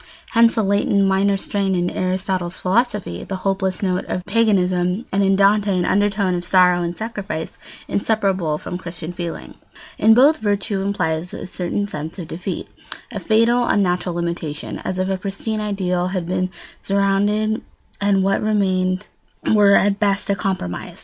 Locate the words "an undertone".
5.77-6.33